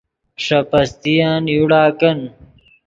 ݰے 0.43 0.59
پستین 0.69 1.43
یوڑا 1.55 1.83
کن 1.99 2.19